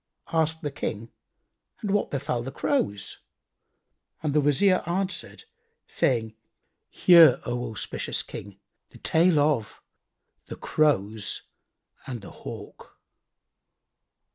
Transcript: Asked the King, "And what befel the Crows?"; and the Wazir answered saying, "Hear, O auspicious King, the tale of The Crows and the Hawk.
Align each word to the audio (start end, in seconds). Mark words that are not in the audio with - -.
Asked 0.33 0.63
the 0.63 0.71
King, 0.71 1.11
"And 1.83 1.91
what 1.91 2.09
befel 2.09 2.41
the 2.41 2.51
Crows?"; 2.51 3.19
and 4.23 4.33
the 4.33 4.41
Wazir 4.41 4.81
answered 4.87 5.43
saying, 5.85 6.33
"Hear, 6.89 7.39
O 7.45 7.69
auspicious 7.69 8.23
King, 8.23 8.59
the 8.89 8.97
tale 8.97 9.37
of 9.37 9.79
The 10.47 10.55
Crows 10.55 11.43
and 12.07 12.21
the 12.23 12.31
Hawk. 12.31 12.97